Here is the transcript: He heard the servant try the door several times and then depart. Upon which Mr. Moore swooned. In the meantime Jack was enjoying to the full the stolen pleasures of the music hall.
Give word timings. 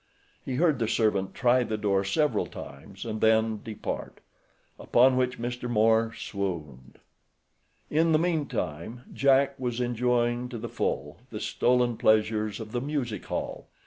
He 0.43 0.55
heard 0.55 0.79
the 0.79 0.87
servant 0.87 1.35
try 1.35 1.61
the 1.63 1.77
door 1.77 2.03
several 2.03 2.47
times 2.47 3.05
and 3.05 3.21
then 3.21 3.61
depart. 3.63 4.17
Upon 4.79 5.15
which 5.15 5.37
Mr. 5.37 5.69
Moore 5.69 6.11
swooned. 6.17 6.97
In 7.91 8.11
the 8.11 8.17
meantime 8.17 9.01
Jack 9.13 9.53
was 9.59 9.79
enjoying 9.79 10.49
to 10.49 10.57
the 10.57 10.67
full 10.69 11.19
the 11.29 11.39
stolen 11.39 11.97
pleasures 11.97 12.59
of 12.59 12.71
the 12.71 12.81
music 12.81 13.25
hall. 13.25 13.67